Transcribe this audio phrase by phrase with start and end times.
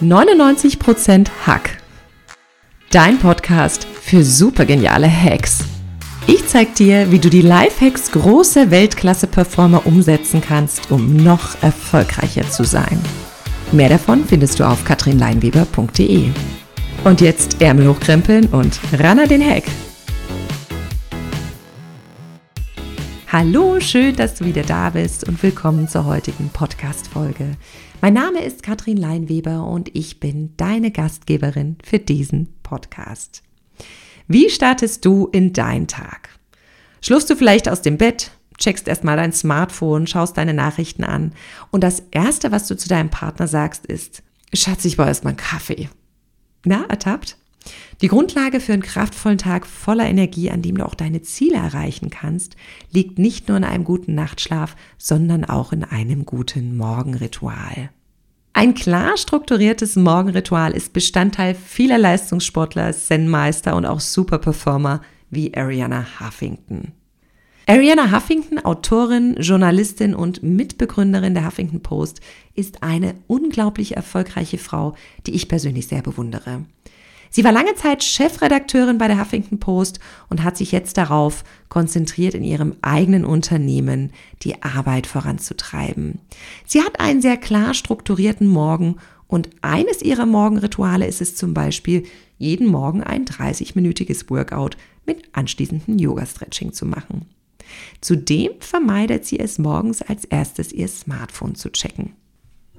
[0.00, 1.78] 99% Hack.
[2.90, 5.64] Dein Podcast für supergeniale Hacks.
[6.26, 12.64] Ich zeig dir, wie du die Lifehacks großer Weltklasse-Performer umsetzen kannst, um noch erfolgreicher zu
[12.64, 13.00] sein.
[13.72, 16.30] Mehr davon findest du auf katrinleinweber.de.
[17.04, 19.64] Und jetzt Ärmel hochkrempeln und ran an den Hack.
[23.30, 27.58] Hallo, schön, dass du wieder da bist und willkommen zur heutigen Podcast-Folge.
[28.00, 33.42] Mein Name ist Katrin Leinweber und ich bin deine Gastgeberin für diesen Podcast.
[34.28, 36.30] Wie startest du in deinen Tag?
[37.02, 41.34] Schlufst du vielleicht aus dem Bett, checkst erstmal dein Smartphone, schaust deine Nachrichten an
[41.70, 44.22] und das erste, was du zu deinem Partner sagst, ist,
[44.54, 45.90] Schatz, ich brauche erstmal einen Kaffee.
[46.64, 47.36] Na, ertappt?
[48.00, 52.10] Die Grundlage für einen kraftvollen Tag voller Energie, an dem du auch deine Ziele erreichen
[52.10, 52.56] kannst,
[52.92, 57.90] liegt nicht nur in einem guten Nachtschlaf, sondern auch in einem guten Morgenritual.
[58.52, 66.92] Ein klar strukturiertes Morgenritual ist Bestandteil vieler Leistungssportler, Zen-Meister und auch Superperformer wie Ariana Huffington.
[67.68, 72.20] Ariana Huffington, Autorin, Journalistin und Mitbegründerin der Huffington Post,
[72.54, 74.94] ist eine unglaublich erfolgreiche Frau,
[75.26, 76.64] die ich persönlich sehr bewundere.
[77.30, 82.34] Sie war lange Zeit Chefredakteurin bei der Huffington Post und hat sich jetzt darauf konzentriert,
[82.34, 84.12] in ihrem eigenen Unternehmen
[84.42, 86.20] die Arbeit voranzutreiben.
[86.66, 92.04] Sie hat einen sehr klar strukturierten Morgen und eines ihrer Morgenrituale ist es zum Beispiel,
[92.38, 97.26] jeden Morgen ein 30-minütiges Workout mit anschließendem Yoga-Stretching zu machen.
[98.00, 102.14] Zudem vermeidet sie es morgens als erstes ihr Smartphone zu checken.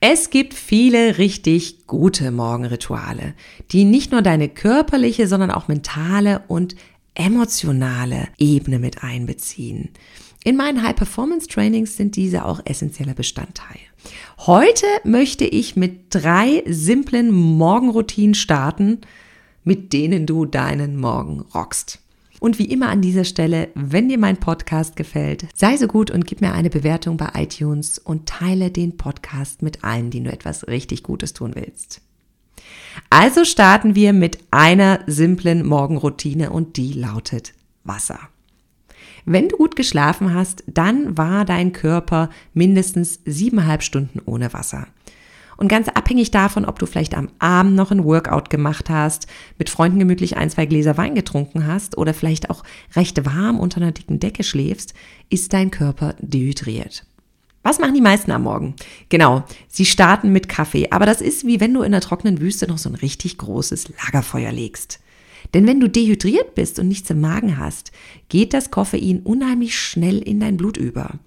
[0.00, 3.34] Es gibt viele richtig gute Morgenrituale,
[3.72, 6.76] die nicht nur deine körperliche, sondern auch mentale und
[7.14, 9.90] emotionale Ebene mit einbeziehen.
[10.44, 13.80] In meinen High-Performance-Trainings sind diese auch essentieller Bestandteil.
[14.38, 19.00] Heute möchte ich mit drei simplen Morgenroutinen starten,
[19.64, 21.98] mit denen du deinen Morgen rockst.
[22.40, 26.26] Und wie immer an dieser Stelle, wenn dir mein Podcast gefällt, sei so gut und
[26.26, 30.68] gib mir eine Bewertung bei iTunes und teile den Podcast mit allen, denen du etwas
[30.68, 32.00] richtig Gutes tun willst.
[33.10, 37.54] Also starten wir mit einer simplen Morgenroutine und die lautet
[37.84, 38.20] Wasser.
[39.24, 44.86] Wenn du gut geschlafen hast, dann war dein Körper mindestens siebeneinhalb Stunden ohne Wasser.
[45.58, 49.26] Und ganz abhängig davon, ob du vielleicht am Abend noch ein Workout gemacht hast,
[49.58, 52.62] mit Freunden gemütlich ein, zwei Gläser Wein getrunken hast oder vielleicht auch
[52.94, 54.94] recht warm unter einer dicken Decke schläfst,
[55.30, 57.04] ist dein Körper dehydriert.
[57.64, 58.76] Was machen die meisten am Morgen?
[59.08, 62.68] Genau, sie starten mit Kaffee, aber das ist wie wenn du in der trockenen Wüste
[62.68, 65.00] noch so ein richtig großes Lagerfeuer legst.
[65.54, 67.90] Denn wenn du dehydriert bist und nichts im Magen hast,
[68.28, 71.18] geht das Koffein unheimlich schnell in dein Blut über.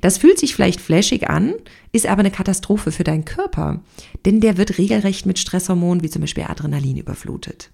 [0.00, 1.54] Das fühlt sich vielleicht flashig an,
[1.92, 3.82] ist aber eine Katastrophe für deinen Körper,
[4.24, 7.70] denn der wird regelrecht mit Stresshormonen wie zum Beispiel Adrenalin überflutet.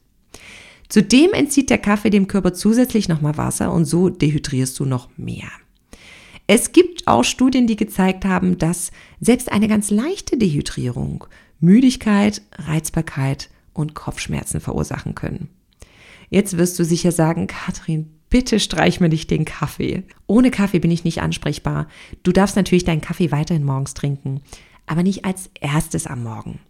[0.88, 5.50] Zudem entzieht der Kaffee dem Körper zusätzlich nochmal Wasser und so dehydrierst du noch mehr.
[6.46, 8.90] Es gibt auch Studien, die gezeigt haben, dass
[9.20, 11.26] selbst eine ganz leichte Dehydrierung
[11.60, 15.48] Müdigkeit, Reizbarkeit und Kopfschmerzen verursachen können.
[16.30, 20.04] Jetzt wirst du sicher sagen, Katrin, bitte streich mir nicht den Kaffee.
[20.26, 21.88] Ohne Kaffee bin ich nicht ansprechbar.
[22.22, 24.40] Du darfst natürlich deinen Kaffee weiterhin morgens trinken,
[24.86, 26.60] aber nicht als erstes am Morgen.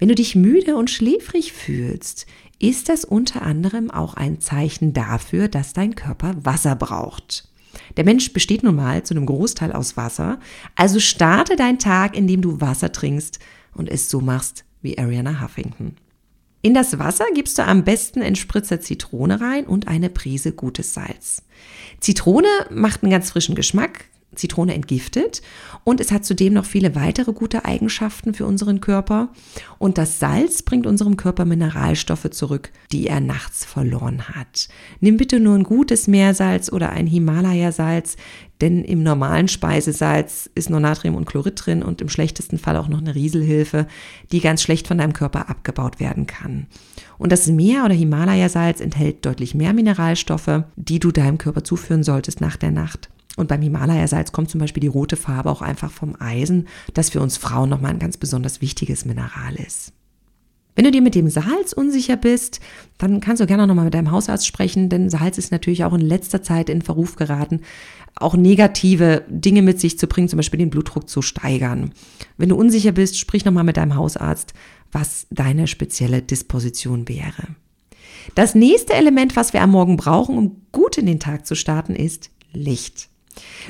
[0.00, 2.26] Wenn du dich müde und schläfrig fühlst,
[2.58, 7.48] ist das unter anderem auch ein Zeichen dafür, dass dein Körper Wasser braucht.
[7.96, 10.40] Der Mensch besteht nun mal zu einem Großteil aus Wasser,
[10.74, 13.38] also starte deinen Tag, indem du Wasser trinkst
[13.74, 15.96] und es so machst wie Ariana Huffington.
[16.68, 20.92] In das Wasser gibst du am besten einen Spritzer Zitrone rein und eine Prise gutes
[20.92, 21.42] Salz.
[21.98, 24.04] Zitrone macht einen ganz frischen Geschmack,
[24.38, 25.42] Zitrone entgiftet
[25.84, 29.28] und es hat zudem noch viele weitere gute Eigenschaften für unseren Körper.
[29.78, 34.68] Und das Salz bringt unserem Körper Mineralstoffe zurück, die er nachts verloren hat.
[35.00, 38.16] Nimm bitte nur ein gutes Meersalz oder ein Himalaya-Salz,
[38.60, 42.88] denn im normalen Speisesalz ist nur Natrium und Chlorid drin und im schlechtesten Fall auch
[42.88, 43.86] noch eine Rieselhilfe,
[44.32, 46.66] die ganz schlecht von deinem Körper abgebaut werden kann.
[47.18, 52.40] Und das Meer- oder Himalaya-Salz enthält deutlich mehr Mineralstoffe, die du deinem Körper zuführen solltest
[52.40, 53.10] nach der Nacht.
[53.38, 57.20] Und beim Himalaya-Salz kommt zum Beispiel die rote Farbe auch einfach vom Eisen, das für
[57.20, 59.92] uns Frauen nochmal ein ganz besonders wichtiges Mineral ist.
[60.74, 62.58] Wenn du dir mit dem Salz unsicher bist,
[62.98, 66.00] dann kannst du gerne nochmal mit deinem Hausarzt sprechen, denn Salz ist natürlich auch in
[66.00, 67.60] letzter Zeit in Verruf geraten,
[68.16, 71.92] auch negative Dinge mit sich zu bringen, zum Beispiel den Blutdruck zu steigern.
[72.38, 74.52] Wenn du unsicher bist, sprich nochmal mit deinem Hausarzt,
[74.90, 77.54] was deine spezielle Disposition wäre.
[78.34, 81.94] Das nächste Element, was wir am Morgen brauchen, um gut in den Tag zu starten,
[81.94, 83.08] ist Licht.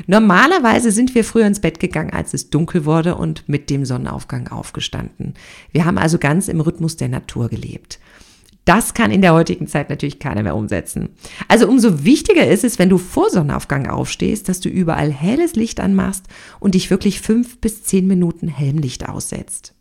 [0.06, 4.49] Normalerweise sind wir früher ins Bett gegangen, als es dunkel wurde und mit dem Sonnenaufgang
[4.49, 5.35] aufgestanden.
[5.73, 7.99] Wir haben also ganz im Rhythmus der Natur gelebt.
[8.69, 11.09] Das kann in der heutigen Zeit natürlich keiner mehr umsetzen.
[11.49, 15.81] Also umso wichtiger ist es, wenn du vor Sonnenaufgang aufstehst, dass du überall helles Licht
[15.81, 16.26] anmachst
[16.61, 19.73] und dich wirklich fünf bis zehn Minuten hellem Licht aussetzt.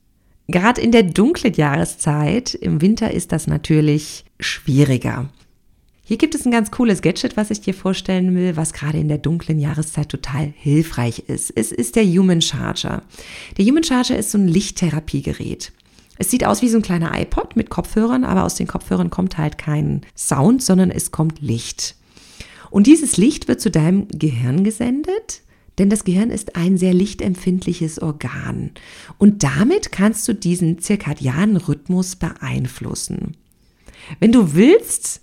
[0.48, 5.28] Gerade in der dunklen Jahreszeit, im Winter ist das natürlich schwieriger.
[6.08, 9.10] Hier gibt es ein ganz cooles Gadget, was ich dir vorstellen will, was gerade in
[9.10, 11.52] der dunklen Jahreszeit total hilfreich ist.
[11.54, 13.04] Es ist der Human Charger.
[13.58, 15.74] Der Human Charger ist so ein Lichttherapiegerät.
[16.18, 19.38] Es sieht aus wie so ein kleiner iPod mit Kopfhörern, aber aus den Kopfhörern kommt
[19.38, 21.98] halt kein Sound, sondern es kommt Licht.
[22.70, 25.42] Und dieses Licht wird zu deinem Gehirn gesendet,
[25.78, 28.72] denn das Gehirn ist ein sehr lichtempfindliches Organ.
[29.18, 33.36] Und damit kannst du diesen zirkadianen Rhythmus beeinflussen.
[34.22, 35.20] Wenn du willst,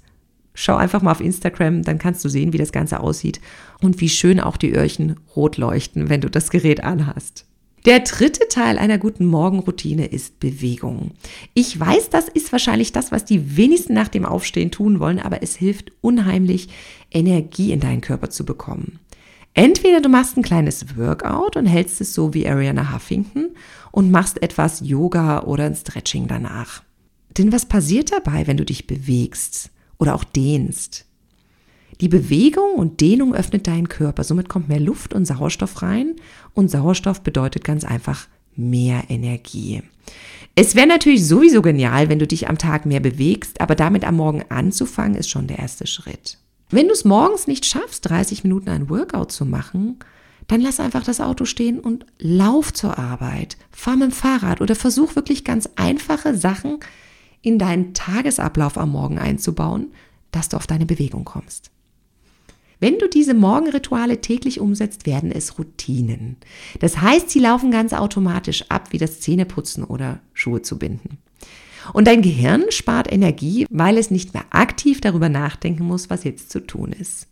[0.55, 3.41] Schau einfach mal auf Instagram, dann kannst du sehen, wie das Ganze aussieht
[3.83, 7.47] und wie schön auch die Öhrchen rot leuchten, wenn du das Gerät anhast.
[7.85, 11.11] Der dritte Teil einer guten Morgenroutine ist Bewegung.
[11.53, 15.43] Ich weiß, das ist wahrscheinlich das, was die wenigsten nach dem Aufstehen tun wollen, aber
[15.43, 16.69] es hilft unheimlich,
[17.11, 19.01] Energie in deinen Körper zu bekommen.
[19.53, 23.51] Entweder du machst ein kleines Workout und hältst es so wie Ariana Huffington
[23.93, 26.83] und machst etwas Yoga oder ein Stretching danach.
[27.37, 29.71] Denn was passiert dabei, wenn du dich bewegst?
[30.05, 31.07] Oder auch dehnst.
[32.03, 36.17] Die Bewegung und Dehnung öffnet deinen Körper, somit kommt mehr Luft und Sauerstoff rein
[36.53, 39.83] und Sauerstoff bedeutet ganz einfach mehr Energie.
[40.55, 44.17] Es wäre natürlich sowieso genial, wenn du dich am Tag mehr bewegst, aber damit am
[44.17, 46.37] Morgen anzufangen ist schon der erste Schritt.
[46.69, 49.99] Wenn du es morgens nicht schaffst, 30 Minuten ein Workout zu machen,
[50.49, 54.75] dann lass einfach das Auto stehen und lauf zur Arbeit, fahr mit dem Fahrrad oder
[54.75, 56.81] versuch wirklich ganz einfache Sachen
[57.45, 59.93] in deinen Tagesablauf am Morgen einzubauen,
[60.33, 61.71] dass du auf deine Bewegung kommst.
[62.81, 66.37] Wenn du diese Morgenrituale täglich umsetzt, werden es Routinen.
[66.81, 71.19] Das heißt, sie laufen ganz automatisch ab, wie das Zähneputzen oder Schuhe zu binden.
[71.93, 76.51] Und dein Gehirn spart Energie, weil es nicht mehr aktiv darüber nachdenken muss, was jetzt
[76.51, 77.29] zu tun ist.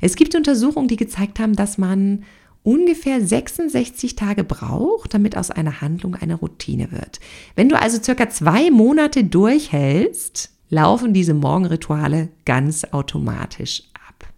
[0.00, 2.24] Es gibt Untersuchungen, die gezeigt haben, dass man
[2.62, 7.20] ungefähr 66 Tage braucht, damit aus einer Handlung eine Routine wird.
[7.56, 14.32] Wenn du also circa zwei Monate durchhältst, laufen diese Morgenrituale ganz automatisch ab.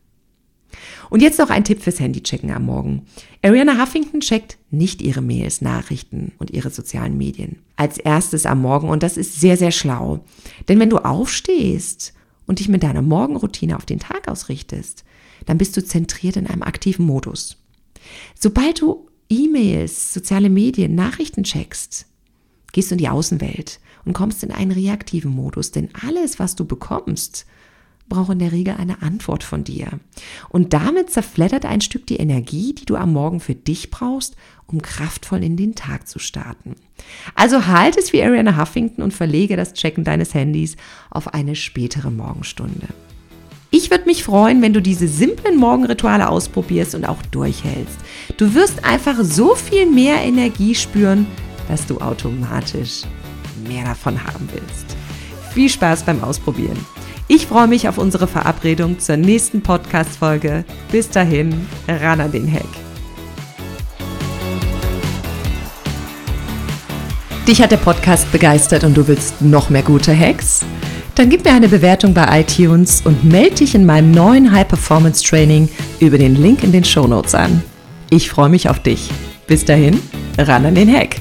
[1.10, 3.06] Und jetzt noch ein Tipp fürs Handychecken am Morgen.
[3.42, 8.88] Ariana Huffington checkt nicht ihre Mails, Nachrichten und ihre sozialen Medien als erstes am Morgen
[8.88, 10.24] und das ist sehr, sehr schlau.
[10.68, 12.14] Denn wenn du aufstehst
[12.46, 15.04] und dich mit deiner Morgenroutine auf den Tag ausrichtest,
[15.46, 17.61] dann bist du zentriert in einem aktiven Modus.
[18.38, 22.06] Sobald du E-Mails, soziale Medien, Nachrichten checkst,
[22.72, 26.64] gehst du in die Außenwelt und kommst in einen reaktiven Modus, denn alles, was du
[26.64, 27.46] bekommst,
[28.08, 29.88] braucht in der Regel eine Antwort von dir.
[30.50, 34.82] Und damit zerfleddert ein Stück die Energie, die du am Morgen für dich brauchst, um
[34.82, 36.76] kraftvoll in den Tag zu starten.
[37.34, 40.76] Also halt es wie Ariana Huffington und verlege das Checken deines Handys
[41.10, 42.88] auf eine spätere Morgenstunde.
[43.74, 47.96] Ich würde mich freuen, wenn du diese simplen Morgenrituale ausprobierst und auch durchhältst.
[48.36, 51.26] Du wirst einfach so viel mehr Energie spüren,
[51.68, 53.00] dass du automatisch
[53.66, 54.94] mehr davon haben willst.
[55.54, 56.76] Viel Spaß beim Ausprobieren.
[57.28, 60.66] Ich freue mich auf unsere Verabredung zur nächsten Podcast-Folge.
[60.90, 62.68] Bis dahin, ran an den Heck.
[67.48, 70.62] Dich hat der Podcast begeistert und du willst noch mehr gute Hacks?
[71.14, 75.22] Dann gib mir eine Bewertung bei iTunes und melde dich in meinem neuen High Performance
[75.22, 75.68] Training
[76.00, 77.62] über den Link in den Show Notes an.
[78.08, 79.10] Ich freue mich auf dich.
[79.46, 80.00] Bis dahin,
[80.38, 81.16] ran an den Hack.